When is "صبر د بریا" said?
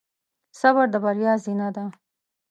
0.59-1.33